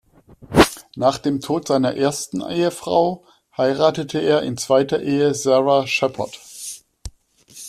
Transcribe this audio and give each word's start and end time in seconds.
Nach 0.95 1.19
dem 1.19 1.41
Tod 1.41 1.67
seiner 1.67 1.95
ersten 1.95 2.41
Ehefrau, 2.41 3.23
heiratete 3.55 4.17
er 4.17 4.41
in 4.41 4.57
zweiter 4.57 4.99
Ehe 4.99 5.35
Sarah 5.35 5.85
Shepherd. 5.85 6.39